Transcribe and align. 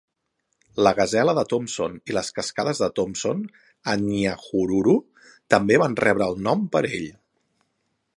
La 0.85 0.91
gasela 0.99 1.33
de 1.39 1.41
Thomson 1.51 1.99
i 2.11 2.15
les 2.17 2.31
cascades 2.37 2.81
de 2.83 2.89
Thomson, 2.99 3.43
a 3.93 3.95
Nyahururu, 4.07 4.95
també 5.55 5.79
van 5.85 5.99
rebre 6.05 6.31
el 6.33 6.43
nom 6.49 6.65
per 6.77 6.83
ell. 6.91 7.07